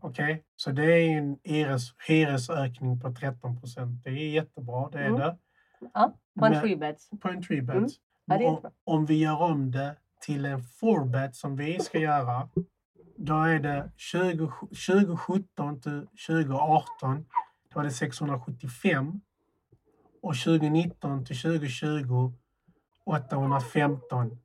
Okej, 0.02 0.44
så 0.56 0.72
det 0.72 0.84
är 0.94 1.18
en 1.18 1.38
hyres, 1.44 1.94
hyresökning 2.08 3.00
på 3.00 3.12
13 3.14 3.60
procent. 3.60 4.04
Det 4.04 4.10
är 4.10 4.30
jättebra, 4.30 4.90
det 4.90 5.00
är 5.00 5.06
Mm. 5.08 5.20
det. 5.20 5.38
Ja, 5.94 6.14
på 6.40 6.46
en 6.46 6.52
Men- 6.52 6.62
three 6.62 6.76
beds. 6.76 7.10
På 7.22 7.28
en 7.30 7.44
tree 7.44 7.62
beds. 7.62 7.94
Mm. 8.32 8.42
Ja, 8.42 8.50
om, 8.50 8.72
om 8.84 9.06
vi 9.06 9.14
gör 9.20 9.42
om 9.42 9.72
det 9.72 9.96
till 10.22 10.46
en 10.46 10.64
four 10.64 11.06
bed 11.06 11.36
som 11.36 11.56
vi 11.56 11.80
ska 11.80 12.00
göra, 12.00 12.50
då 13.18 13.44
är 13.44 13.60
det 13.60 13.92
20, 13.98 14.52
2017 14.88 15.82
till 15.82 16.08
2018, 16.28 17.26
då 17.70 17.76
var 17.76 17.84
det 17.84 17.92
675. 17.92 19.22
Och 20.22 20.36
2019 20.36 21.26
till 21.26 21.38
2020, 21.42 22.34
815. 23.06 24.38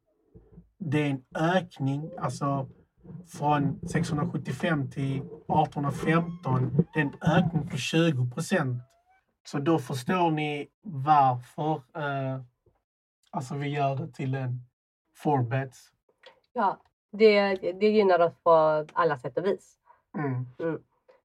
Det 0.79 1.03
är 1.03 1.11
en 1.11 1.25
ökning, 1.35 2.11
alltså 2.19 2.69
från 3.27 3.81
675 3.89 4.91
till 4.91 5.17
1815. 5.17 6.87
Det 6.95 7.01
är 7.01 7.05
en 7.05 7.37
ökning 7.37 7.69
på 7.69 7.77
20 7.77 8.31
procent. 8.31 8.83
Så 9.45 9.59
då 9.59 9.79
förstår 9.79 10.31
ni 10.31 10.69
varför 10.83 11.73
eh, 11.73 12.41
alltså 13.31 13.55
vi 13.55 13.69
gör 13.69 13.97
det 13.97 14.13
till 14.13 14.35
en 14.35 14.61
four 15.15 15.43
beds. 15.43 15.93
Ja, 16.53 16.81
det, 17.11 17.55
det 17.55 17.89
gynnar 17.89 18.19
oss 18.21 18.35
på 18.43 18.87
alla 18.93 19.19
sätt 19.19 19.39
och 19.39 19.45
vis. 19.45 19.79
Mm. 20.19 20.47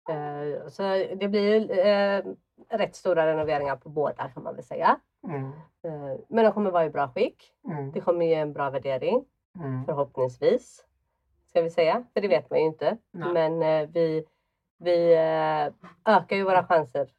Eh, 0.09 0.69
så 0.69 0.83
det 1.21 1.29
blir 1.29 1.79
eh, 1.87 2.23
rätt 2.69 2.97
stora 2.97 3.27
renoveringar 3.27 3.77
på 3.77 3.89
båda 3.89 4.29
kan 4.29 4.43
man 4.43 4.55
väl 4.55 4.65
säga. 4.65 5.01
Mm. 5.25 5.45
Eh, 5.83 6.21
men 6.29 6.45
de 6.45 6.53
kommer 6.53 6.71
vara 6.71 6.85
i 6.85 6.91
bra 6.91 7.09
skick. 7.09 7.53
Mm. 7.69 7.93
Det 7.93 8.01
kommer 8.01 8.27
ge 8.27 8.35
en 8.35 8.53
bra 8.53 8.71
värdering 8.71 9.25
Mm. 9.59 9.85
förhoppningsvis. 9.85 10.85
Ska 11.47 11.63
vi 11.63 11.71
säga, 11.71 12.05
för 12.15 12.21
det 12.21 12.29
vet 12.29 12.51
man 12.51 12.59
ju 12.59 12.65
inte. 12.65 12.97
Nej. 13.11 13.33
Men 13.33 13.63
eh, 13.63 13.89
vi, 13.93 14.25
vi 14.79 15.15
eh, 15.15 15.73
ökar 16.15 16.37
ju 16.37 16.45
våra 16.45 16.67
chanser 16.67 17.11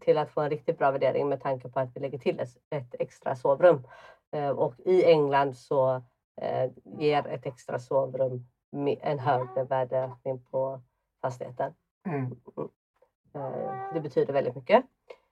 till 0.00 0.18
att 0.18 0.30
få 0.30 0.40
en 0.40 0.50
riktigt 0.50 0.78
bra 0.78 0.90
värdering 0.90 1.28
med 1.28 1.40
tanke 1.40 1.68
på 1.68 1.80
att 1.80 1.96
vi 1.96 2.00
lägger 2.00 2.18
till 2.18 2.40
ett, 2.70 2.94
extra 2.98 3.36
sovrum. 3.36 3.86
Eh, 4.30 4.48
och 4.48 4.74
i 4.78 5.04
England 5.04 5.56
så 5.56 6.02
eh, 6.36 6.70
ger 6.84 7.26
ett 7.26 7.46
extra 7.46 7.78
sovrum 7.78 8.46
en 9.00 9.18
högre 9.18 9.64
värdeökning 9.64 10.44
på 10.50 10.80
fastigheten. 11.22 11.74
Mm. 12.06 12.36
Eh, 13.34 13.94
det 13.94 14.00
betyder 14.00 14.32
väldigt 14.32 14.54
mycket. 14.54 14.84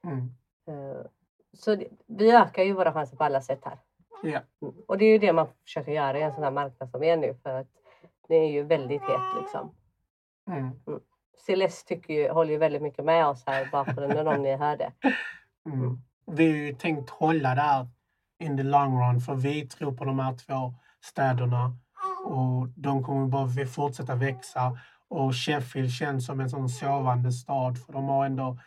Mm. 0.05 0.31
Eh, 0.67 1.07
så 1.53 1.75
det, 1.75 1.89
vi 2.07 2.31
ökar 2.31 2.63
ju 2.63 2.73
våra 2.73 2.93
chanser 2.93 3.17
på 3.17 3.25
alla 3.25 3.41
sätt 3.41 3.61
här. 3.65 3.79
Ja. 4.23 4.41
Mm. 4.63 4.75
Och 4.89 4.99
det 4.99 5.05
är 5.05 5.13
ju 5.13 5.19
det 5.19 5.33
man 5.33 5.47
försöker 5.65 5.93
göra 5.93 6.19
i 6.19 6.23
en 6.23 6.33
sån 6.33 6.45
här 6.45 6.51
marknad 6.51 6.91
som 6.91 7.03
är 7.03 7.17
nu 7.17 7.35
för 7.43 7.61
att 7.61 7.67
det 8.29 8.35
är 8.35 8.51
ju 8.51 8.63
väldigt 8.63 9.03
het 9.03 9.43
liksom. 9.43 9.75
Mm. 10.49 10.71
Celeste 11.47 11.89
tycker 11.89 12.15
ju, 12.15 12.29
håller 12.29 12.51
ju 12.51 12.59
väldigt 12.59 12.83
mycket 12.83 13.05
med 13.05 13.27
oss 13.27 13.43
här 13.47 13.69
bakgrunden 13.73 14.29
om 14.29 14.43
ni 14.43 14.57
hör 14.57 14.77
det. 14.77 14.93
Mm. 15.67 15.99
Vi 16.27 16.47
har 16.47 16.57
ju 16.57 16.75
tänkt 16.75 17.11
hålla 17.11 17.55
där 17.55 17.89
in 18.39 18.57
the 18.57 18.63
long 18.63 19.01
run 19.03 19.21
för 19.21 19.35
vi 19.35 19.67
tror 19.67 19.93
på 19.93 20.05
de 20.05 20.19
här 20.19 20.37
två 20.37 20.75
städerna 21.01 21.77
och 22.25 22.69
de 22.69 23.05
kommer 23.05 23.27
bara 23.27 23.67
fortsätta 23.67 24.15
växa. 24.15 24.79
Och 25.09 25.35
Sheffield 25.35 25.91
känns 25.91 26.27
som 26.27 26.41
en 26.41 26.51
sån 26.51 26.69
sovande 26.69 27.33
stad 27.33 27.79
för 27.79 27.93
de 27.93 28.05
har 28.05 28.27
ändå 28.27 28.59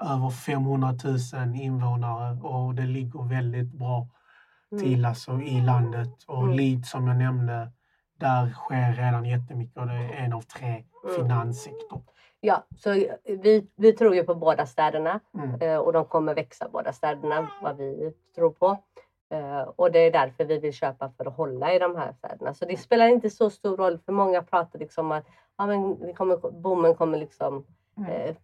över 0.00 0.30
500 0.30 0.94
000 1.34 1.54
invånare 1.54 2.40
och 2.40 2.74
det 2.74 2.86
ligger 2.86 3.28
väldigt 3.28 3.72
bra 3.72 3.98
Mm. 3.98 4.08
Till 4.78 5.04
alltså, 5.04 5.32
i 5.40 5.60
landet. 5.60 6.08
Och 6.26 6.42
Mm. 6.42 6.56
Leeds 6.56 6.90
som 6.90 7.06
jag 7.06 7.16
nämnde, 7.16 7.70
där 8.18 8.50
sker 8.50 8.92
redan 8.92 9.24
jättemycket 9.24 9.76
och 9.78 9.86
det 9.86 9.92
är 9.94 10.12
en 10.24 10.32
av 10.32 10.40
tre 10.40 10.84
Mm. 11.04 11.16
finanssektor. 11.16 12.02
Ja, 12.40 12.64
så 12.76 12.90
vi, 13.24 13.66
vi 13.76 13.92
tror 13.92 14.14
ju 14.14 14.22
på 14.24 14.34
båda 14.34 14.66
städerna 14.66 15.20
Mm. 15.34 15.60
eh, 15.60 15.76
och 15.78 15.92
de 15.92 16.04
kommer 16.04 16.34
växa 16.34 16.68
båda 16.72 16.92
städerna 16.92 17.48
vad 17.62 17.76
vi 17.76 18.12
tror 18.34 18.50
på. 18.50 18.76
Eh, 19.30 19.60
och 19.60 19.92
det 19.92 19.98
är 19.98 20.10
därför 20.12 20.44
vi 20.44 20.58
vill 20.58 20.72
köpa 20.72 21.10
för 21.10 21.24
att 21.26 21.36
hålla 21.36 21.74
i 21.74 21.78
de 21.78 21.96
här 21.96 22.12
städerna. 22.12 22.54
Så 22.54 22.64
det 22.64 22.76
spelar 22.76 23.06
inte 23.08 23.30
så 23.30 23.50
stor 23.50 23.76
roll 23.76 23.98
för 23.98 24.12
många 24.12 24.42
pratar 24.42 24.78
liksom 24.78 25.12
att 25.12 25.24
ja, 25.56 25.66
men 25.66 26.00
det 26.00 26.12
kommer, 26.12 26.36
boomen 26.50 26.94
kommer 26.94 27.18
liksom 27.18 27.66
Mm. 27.98 28.10
eh, 28.10 28.36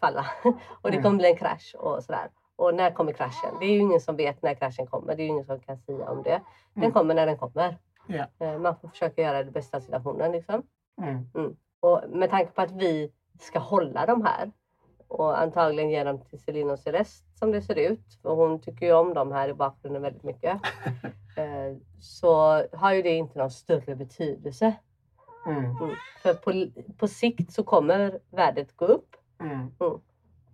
falla 0.00 0.26
och 0.82 0.90
det 0.90 0.96
Mm. 0.96 1.02
kommer 1.02 1.18
bli 1.18 1.30
en 1.30 1.36
krasch 1.36 1.74
och 1.78 2.04
sådär. 2.04 2.28
Och 2.60 2.74
när 2.74 2.90
kommer 2.90 3.12
kraschen? 3.12 3.50
Det 3.60 3.66
är 3.66 3.70
ju 3.72 3.78
ingen 3.78 4.00
som 4.00 4.16
vet 4.16 4.42
när 4.42 4.54
kraschen 4.54 4.86
kommer. 4.86 5.16
Det 5.16 5.22
är 5.22 5.24
ju 5.24 5.30
ingen 5.30 5.44
som 5.44 5.60
kan 5.60 5.78
säga 5.78 6.10
om 6.10 6.22
det. 6.22 6.40
Den 6.74 6.82
Mm. 6.82 6.92
kommer 6.92 7.14
när 7.14 7.26
den 7.26 7.38
kommer. 7.38 7.76
Eh, 8.38 8.58
Man 8.58 8.76
får 8.76 8.88
försöka 8.88 9.22
göra 9.22 9.44
det 9.44 9.50
bästa 9.50 9.76
av 9.76 9.80
situationen. 9.80 10.32
Liksom. 10.32 10.62
Mm. 11.34 11.56
Och 11.80 12.00
med 12.08 12.30
tanke 12.30 12.52
på 12.52 12.62
att 12.62 12.70
vi 12.70 13.12
ska 13.40 13.58
hålla 13.58 14.06
de 14.06 14.24
här 14.24 14.52
och 15.08 15.40
antagligen 15.40 15.90
ge 15.90 16.04
dem 16.04 16.18
till 16.20 16.38
Celine 16.42 16.70
och 16.70 16.78
Celeste 16.78 17.38
som 17.38 17.52
det 17.52 17.62
ser 17.62 17.78
ut. 17.78 18.18
För 18.22 18.34
hon 18.34 18.60
tycker 18.60 18.86
ju 18.86 18.92
om 18.92 19.14
dem 19.14 19.32
här 19.32 19.48
i 19.48 19.54
bakgrunden 19.54 20.02
väldigt 20.02 20.22
mycket. 20.22 20.60
eh, 21.36 21.76
så 22.00 22.32
har 22.72 22.92
ju 22.92 23.02
det 23.02 23.14
inte 23.14 23.38
någon 23.38 23.50
större 23.50 23.96
betydelse. 23.96 24.74
Mm. 25.46 25.64
Mm. 25.64 25.94
För 26.22 26.34
på, 26.34 26.66
på 26.98 27.08
sikt 27.08 27.52
så 27.52 27.62
kommer 27.62 28.18
värdet 28.30 28.76
gå 28.76 28.84
upp. 28.84 29.16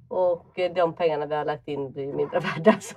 Och 0.09 0.47
de 0.75 0.95
pengarna 0.97 1.27
vi 1.27 1.35
har 1.35 1.45
lagt 1.45 1.69
in 1.69 1.93
blir 1.93 2.13
mindre 2.13 2.41
värda. 2.57 2.81
Så 2.81 2.95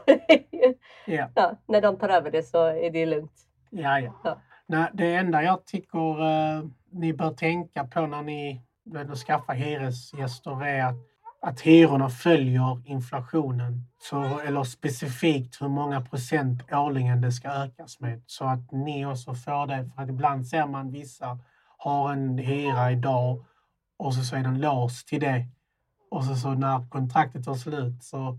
ju- 0.52 0.74
Ja. 1.06 1.30
ja, 1.36 1.52
när 1.68 1.82
de 1.82 1.98
tar 1.98 2.10
över 2.10 2.32
det 2.32 2.44
så 2.44 2.66
är 2.66 2.92
det 2.92 3.06
lugnt. 3.06 3.34
Ja, 3.70 4.00
ja. 4.00 4.14
Ja. 4.24 4.38
Nej, 4.68 4.90
det 4.94 5.16
enda 5.16 5.44
jag 5.44 5.66
tycker 5.66 6.22
eh, 6.22 6.64
ni 6.92 7.14
bör 7.14 7.32
tänka 7.32 7.84
på 7.88 8.08
när 8.08 8.22
ni 8.22 8.62
vill 8.86 9.16
skaffa 9.16 9.54
hyresgäster 9.54 10.66
är 10.66 10.86
att, 10.86 10.96
att 11.42 11.62
hyrorna 11.62 12.10
följer 12.10 12.82
inflationen. 12.86 13.86
Så, 14.02 14.40
eller 14.40 14.64
specifikt 14.64 15.62
hur 15.62 15.68
många 15.68 16.02
procent 16.02 16.74
årligen 16.74 17.22
det 17.22 17.32
ska 17.32 17.50
ökas 17.50 18.00
med. 18.00 18.24
Så 18.26 18.46
att 18.46 18.72
ni 18.72 19.06
också 19.06 19.34
får 19.34 19.68
det. 19.68 19.90
För 19.96 20.04
att 20.04 20.10
ibland 20.10 20.48
ser 20.48 20.66
man 20.68 20.92
vissa 20.92 21.40
har 21.78 22.12
en 22.12 22.38
hyra 22.38 22.92
idag 22.92 23.46
och 23.98 24.14
så, 24.14 24.22
så 24.24 24.36
är 24.36 24.44
den 24.44 24.62
låst 24.62 25.08
till 25.08 25.20
det. 25.20 25.46
Och 26.12 26.24
så, 26.24 26.36
så 26.36 26.50
när 26.54 26.90
kontraktet 26.90 27.46
tar 27.46 27.54
slut 27.54 28.04
så, 28.04 28.38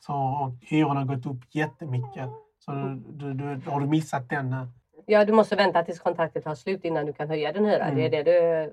så 0.00 0.12
har 0.12 0.52
hyrorna 0.60 1.04
gått 1.04 1.26
upp 1.26 1.54
jättemycket. 1.54 2.30
Så 2.58 2.72
du, 2.72 3.34
du, 3.34 3.54
du, 3.56 3.70
har 3.70 3.80
du 3.80 3.86
missat 3.86 4.28
den? 4.28 4.52
eh, 4.52 4.66
Ja, 5.06 5.24
du 5.24 5.32
måste 5.32 5.56
vänta 5.56 5.82
tills 5.82 6.00
kontraktet 6.00 6.44
tar 6.44 6.54
slut 6.54 6.84
innan 6.84 7.06
du 7.06 7.12
kan 7.12 7.28
höja 7.28 7.52
din 7.52 7.64
hyra. 7.64 7.84
Mm. 7.84 7.94
Det 7.96 8.06
är 8.06 8.10
det 8.10 8.22
du 8.22 8.38
eh, 8.38 8.70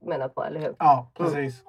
menar 0.00 0.28
på, 0.28 0.44
eller 0.44 0.60
hur? 0.60 0.74
Ja, 0.78 1.10
precis. 1.14 1.64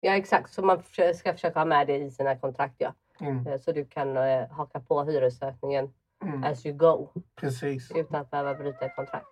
Ja, 0.00 0.12
exakt. 0.16 0.52
Så 0.52 0.62
man 0.62 0.82
ska 1.14 1.32
försöka 1.32 1.58
ha 1.58 1.64
med 1.64 1.86
det 1.86 1.96
i 1.98 2.10
sina 2.10 2.36
kontrakt, 2.36 2.74
ja. 2.78 2.94
Mm, 3.20 3.46
Eh, 3.46 3.58
Så 3.60 3.72
du 3.72 3.84
kan 3.84 4.16
eh, 4.16 4.48
haka 4.50 4.80
på 4.80 5.04
hyresökningen 5.04 5.92
mm, 6.24 6.44
as 6.44 6.66
you 6.66 6.76
go 6.76 7.08
precis. 7.40 7.90
utan 7.94 8.20
att 8.20 8.30
behöva 8.30 8.54
bryta 8.54 8.84
ett 8.84 8.96
kontrakt. 8.96 9.26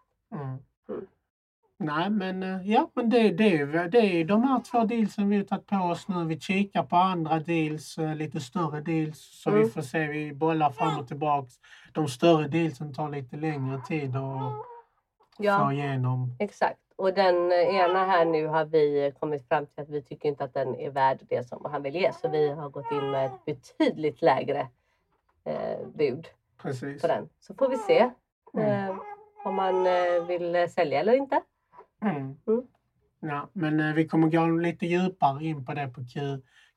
Nej, 1.83 2.11
men 2.11 2.43
eh, 2.43 2.71
ja, 2.71 2.91
men 2.95 3.11
det, 3.11 3.31
det, 3.31 3.65
det 3.89 3.99
är 3.99 4.25
de 4.25 4.43
här 4.43 4.61
två 4.61 4.85
dealsen 4.85 5.29
vi 5.29 5.37
har 5.37 5.45
tagit 5.45 5.67
på 5.67 5.77
oss 5.77 6.09
nu. 6.09 6.25
Vi 6.25 6.41
kikar 6.41 6.83
på 6.83 6.97
andra 6.97 7.39
deals, 7.39 7.99
eh, 7.99 8.15
lite 8.15 8.41
större 8.41 8.81
deals, 8.81 9.19
så 9.43 9.51
Mm. 9.51 9.63
vi 9.63 9.69
får 9.71 9.83
se. 9.83 10.07
Vi 10.09 10.33
bollar 10.33 10.71
fram 10.71 10.99
och 10.99 11.09
tillbaks. 11.09 11.55
De 11.93 12.09
större 12.09 12.49
dealsen 12.49 12.95
tar 12.95 13.09
lite 13.09 13.37
längre 13.37 13.81
tid 13.89 14.17
att 14.17 14.53
Ja, 15.39 15.59
få 15.67 15.73
igenom. 15.73 16.37
exakt. 16.39 16.79
Och 16.97 17.15
den 17.15 17.53
eh, 17.53 17.59
ena 17.59 18.05
här 18.07 18.25
nu 18.25 18.47
har 18.47 18.65
vi 18.65 19.13
kommit 19.21 19.49
fram 19.49 19.67
till 19.67 19.83
att 19.83 19.89
vi 19.89 20.03
tycker 20.03 20.29
inte 20.29 20.45
att 20.45 20.55
den 20.55 20.75
är 20.77 20.91
värd 20.91 21.19
det 21.29 21.49
som 21.49 21.65
han 21.71 21.83
vill 21.83 21.95
ge. 21.95 22.13
Så 22.13 22.29
vi 22.29 22.49
har 22.49 22.69
gått 22.69 22.93
in 22.93 23.11
med 23.11 23.27
ett 23.27 23.45
betydligt 23.45 24.23
lägre 24.23 24.69
eh, 25.45 25.87
bud 25.95 26.27
Precis. 26.63 27.03
på 27.03 27.09
den. 27.09 27.29
Så 27.41 27.55
får 27.55 27.69
vi 27.69 27.77
se 27.77 28.11
Mm. 28.55 28.89
eh, 28.89 28.97
om 29.45 29.55
man 29.55 29.85
vill 30.27 30.69
sälja 30.71 31.01
eller 31.01 31.13
inte. 31.13 31.41
Mm. 32.03 32.37
Mm. 32.47 32.63
Ja, 33.21 33.51
men 33.53 33.81
eh, 33.81 33.95
vi 33.95 34.09
kommer 34.09 34.29
gå 34.29 34.47
lite 34.47 34.87
djupare 34.87 35.45
in 35.45 35.65
på 35.65 35.75
det 35.75 35.89
på 35.89 36.05
Q, 36.05 36.21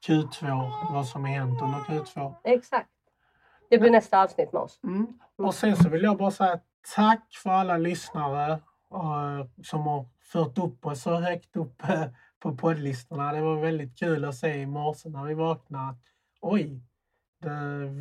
Q2, 0.07 0.71
vad 0.93 1.07
som 1.07 1.23
har 1.23 1.31
hänt 1.31 1.61
under 1.61 1.79
Q2. 1.79 2.35
Exakt. 2.43 2.89
Det 3.69 3.77
blir 3.77 3.91
nästa 3.91 4.23
avsnitt 4.23 4.53
med 4.53 4.61
oss. 4.61 4.79
Mm. 4.83 5.07
Och 5.35 5.55
sen 5.55 5.75
så 5.75 5.89
vill 5.89 6.03
jag 6.03 6.17
bara 6.17 6.31
säga 6.31 6.59
tack 6.95 7.35
för 7.43 7.49
alla 7.49 7.77
lyssnare 7.77 8.51
eh, 8.93 9.45
som 9.63 9.81
har 9.81 10.05
fört 10.21 10.57
upp 10.57 10.85
oss 10.85 11.01
så 11.01 11.15
högt 11.15 11.55
upp 11.55 11.83
eh, 11.83 12.05
på 12.39 12.55
poddlistorna. 12.57 13.33
Det 13.33 13.41
var 13.41 13.55
väldigt 13.55 13.99
kul 13.99 14.25
att 14.25 14.35
se 14.35 14.53
i 14.53 14.65
morse 14.65 15.09
när 15.09 15.23
vi 15.23 15.33
vaknade. 15.33 15.95
Oj, 16.41 16.81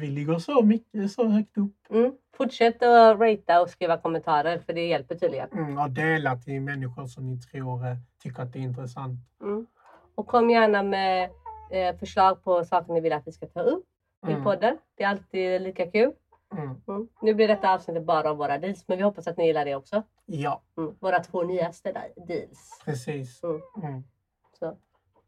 vi 0.01 0.07
ligger 0.07 0.39
så 0.39 0.63
mycket, 0.63 1.13
så 1.13 1.25
högt 1.27 1.59
upp. 1.59 1.77
Mm. 1.91 2.13
Fortsätt 2.37 2.83
att 2.83 3.21
ratea 3.21 3.61
och 3.63 3.71
skriva 3.71 3.97
kommentarer 3.99 4.59
för 4.59 4.73
det 4.73 4.87
hjälper 4.87 5.15
tydligen. 5.15 5.49
Mm, 5.53 5.79
och 5.79 5.91
dela 5.91 6.37
till 6.37 6.61
människor 6.61 7.07
som 7.07 7.31
ni 7.31 7.41
tror 7.41 7.87
eh, 7.87 7.97
tycker 8.23 8.43
att 8.43 8.53
det 8.53 8.59
är 8.59 8.63
intressant. 8.63 9.19
Mm. 9.43 9.67
Och 10.15 10.27
kom 10.27 10.51
gärna 10.51 10.83
med 10.83 11.31
eh, 11.71 11.97
förslag 11.97 12.45
på 12.45 12.65
saker 12.65 12.93
ni 12.93 13.01
vill 13.01 13.13
att 13.13 13.27
vi 13.27 13.33
ska 13.33 13.47
ta 13.47 13.61
upp 13.61 13.85
i 14.29 14.31
Mm. 14.31 14.45
podden. 14.45 14.79
Det 14.95 15.05
är 15.05 15.09
alltid 15.09 15.63
lika 15.63 15.91
kul. 15.91 16.13
Mm. 16.53 16.81
Mm. 16.89 17.09
Nu 17.23 17.35
blir 17.35 17.49
detta 17.49 17.75
avsnittet 17.75 18.05
bara 18.05 18.31
om 18.31 18.39
våra 18.39 18.59
deals, 18.59 18.89
men 18.89 18.99
vi 18.99 19.05
hoppas 19.05 19.27
att 19.27 19.37
ni 19.37 19.47
gillar 19.47 19.65
det 19.65 19.75
också. 19.75 20.03
Ja. 20.27 20.63
Våra 21.01 21.21
två 21.21 21.43
nyaste 21.43 21.93
deals. 22.27 22.81
precis. 22.85 23.41
Så. 23.41 24.77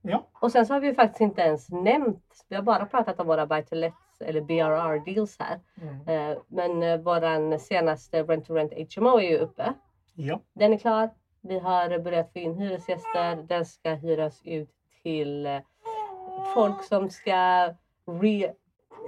Ja, 0.07 0.29
Och 0.41 0.53
sen 0.53 0.67
så 0.67 0.73
har 0.75 0.81
vi 0.81 0.95
faktiskt 0.95 1.21
inte 1.21 1.43
ens 1.43 1.71
nämnt, 1.71 2.45
vi 2.49 2.57
har 2.57 2.63
bara 2.63 2.87
pratat 2.87 3.21
om 3.21 3.27
våra 3.27 3.47
buy 3.47 3.63
to 3.63 3.75
let 3.75 3.93
eller 4.21 4.41
BRR 4.41 5.15
deals 5.15 5.37
här. 5.39 5.61
mm. 5.83 6.09
Eh, 6.09 6.39
men 6.49 6.83
eh, 6.83 7.01
våran 7.01 7.59
senaste 7.61 8.23
rent 8.23 8.47
to 8.47 8.55
rent 8.55 8.95
HMO 8.97 9.19
är 9.19 9.31
ju 9.31 9.39
uppe. 9.39 9.73
ja. 10.15 10.41
Den 10.55 10.73
är 10.73 10.79
klar. 10.79 11.11
Vi 11.41 11.59
har 11.59 11.99
börjat 11.99 12.33
få 12.33 12.39
in 12.39 12.55
hyresgäster. 12.55 13.37
Den 13.49 13.67
ska 13.67 13.95
hyras 13.95 14.43
ut 14.45 14.71
till 15.03 15.47
eh, 15.47 15.59
folk 16.55 16.85
som 16.85 17.11
ska 17.11 17.69
re, 18.07 18.53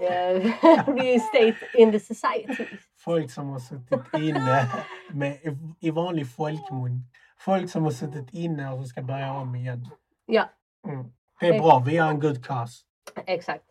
reestate 0.87 1.57
in 1.75 1.93
the 1.93 2.01
society. 2.01 2.67
folk 2.99 3.31
som 3.31 3.49
har 3.49 3.59
suttit 3.59 4.15
inne 4.15 4.69
med, 5.13 5.39
i 5.81 5.91
vanlig 5.91 6.31
folkmun. 6.31 7.03
Folk 7.39 7.71
som 7.71 7.85
har 7.85 7.91
suttit 7.91 8.35
inne 8.35 8.71
och 8.71 8.77
som 8.77 8.87
ska 8.87 9.03
börja 9.03 9.33
om 9.33 9.55
igen. 9.55 9.89
Ja, 10.27 10.49
Mm. 10.89 11.07
Det 11.41 11.49
är 11.49 11.61
bra, 11.61 11.83
vi 11.87 11.97
har 11.97 12.11
en 12.11 12.21
good 12.21 12.45
cause. 12.47 12.83
exakt. 13.27 13.65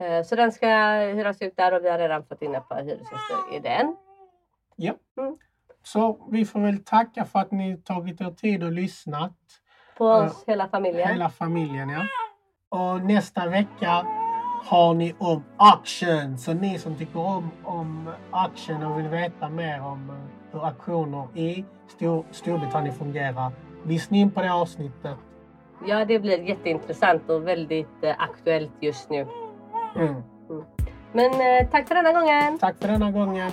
Eh, 0.00 0.22
Så 0.22 0.36
den 0.36 0.52
ska 0.52 0.66
hyras 1.14 1.42
ut 1.42 1.56
där 1.56 1.74
och 1.74 1.84
vi 1.84 1.90
har 1.90 1.98
redan 1.98 2.24
fått 2.24 2.42
in 2.42 2.54
ett 2.54 2.68
par 2.68 2.82
hyresgäster 2.82 3.36
i 3.56 3.58
den. 3.58 3.96
Ja. 4.76 4.92
Mm. 5.18 5.36
Så 5.82 6.28
vi 6.30 6.44
får 6.44 6.60
väl 6.60 6.84
tacka 6.84 7.24
för 7.24 7.38
att 7.38 7.50
ni 7.50 7.76
tagit 7.76 8.20
er 8.20 8.30
tid 8.30 8.64
och 8.64 8.72
lyssnat. 8.72 9.32
På 9.98 10.04
Ja. 10.04 10.24
oss 10.24 10.44
hela 10.46 10.68
familjen. 10.68 11.08
Hela 11.08 11.28
familjen, 11.30 11.88
ja. 11.90 12.02
Och 12.68 13.00
nästa 13.04 13.48
vecka 13.48 14.06
har 14.64 14.94
ni 14.94 15.14
om 15.18 15.44
action. 15.56 16.38
Så 16.38 16.52
ni 16.54 16.78
som 16.78 16.94
tycker 16.96 17.18
om, 17.20 17.50
om 17.64 18.10
action 18.30 18.82
och 18.82 18.98
vill 18.98 19.08
veta 19.08 19.48
mer 19.48 19.80
om 19.82 20.10
eh, 20.10 20.16
hur 20.52 20.66
aktioner 20.66 21.28
i 21.38 21.64
Stor, 21.88 22.24
Storbritannien 22.30 22.94
fungerar. 22.94 23.52
Lyssna 23.86 24.16
in 24.16 24.30
på 24.30 24.40
det 24.42 24.52
avsnittet. 24.52 25.16
Ja, 25.86 26.04
det 26.04 26.18
blir 26.18 26.48
jätteintressant 26.48 27.30
och 27.30 27.46
väldigt 27.48 28.02
eh, 28.04 28.14
aktuellt 28.18 28.72
just 28.80 29.10
nu. 29.10 29.26
Mm. 29.96 30.22
Men 31.12 31.32
eh, 31.32 31.70
tack 31.70 31.88
för 31.88 31.94
denna 31.94 32.12
gången. 32.12 32.58
Tack 32.58 32.76
för 32.80 32.88
denna 32.88 33.10
gången. 33.10 33.50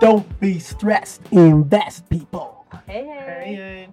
Don't 0.00 0.22
be 0.40 0.60
stressed. 0.60 1.26
Invest 1.30 2.08
people. 2.08 2.40
Hej 2.86 3.04
hej! 3.06 3.44
Hej, 3.44 3.54
hej. 3.54 3.90